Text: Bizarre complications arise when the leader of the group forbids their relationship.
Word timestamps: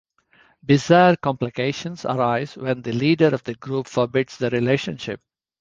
Bizarre 0.65 1.15
complications 1.17 2.05
arise 2.05 2.57
when 2.57 2.81
the 2.81 2.91
leader 2.91 3.27
of 3.27 3.43
the 3.43 3.53
group 3.53 3.85
forbids 3.85 4.35
their 4.39 4.49
relationship. 4.49 5.21